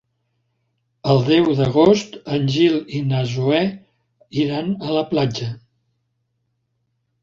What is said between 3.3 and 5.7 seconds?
Zoè iran a la platja.